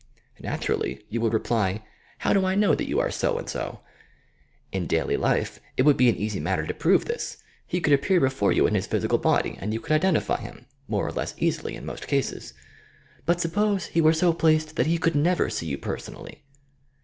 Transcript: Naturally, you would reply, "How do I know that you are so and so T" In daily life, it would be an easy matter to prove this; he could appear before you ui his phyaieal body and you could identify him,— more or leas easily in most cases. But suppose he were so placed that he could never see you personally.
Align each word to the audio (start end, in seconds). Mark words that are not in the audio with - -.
Naturally, 0.39 1.05
you 1.09 1.21
would 1.21 1.31
reply, 1.31 1.83
"How 2.17 2.33
do 2.33 2.43
I 2.43 2.55
know 2.55 2.73
that 2.73 2.87
you 2.87 2.99
are 2.99 3.11
so 3.11 3.37
and 3.37 3.47
so 3.47 3.81
T" 4.71 4.79
In 4.79 4.87
daily 4.87 5.15
life, 5.15 5.59
it 5.77 5.83
would 5.83 5.95
be 5.95 6.09
an 6.09 6.15
easy 6.15 6.39
matter 6.39 6.65
to 6.65 6.73
prove 6.73 7.05
this; 7.05 7.37
he 7.67 7.79
could 7.79 7.93
appear 7.93 8.19
before 8.19 8.51
you 8.51 8.65
ui 8.65 8.71
his 8.71 8.87
phyaieal 8.87 9.21
body 9.21 9.57
and 9.61 9.75
you 9.75 9.79
could 9.79 9.91
identify 9.93 10.41
him,— 10.41 10.65
more 10.87 11.05
or 11.05 11.11
leas 11.11 11.35
easily 11.37 11.75
in 11.75 11.85
most 11.85 12.07
cases. 12.07 12.55
But 13.27 13.41
suppose 13.41 13.85
he 13.85 14.01
were 14.01 14.11
so 14.11 14.33
placed 14.33 14.75
that 14.75 14.87
he 14.87 14.97
could 14.97 15.13
never 15.15 15.51
see 15.51 15.67
you 15.67 15.77
personally. 15.77 16.41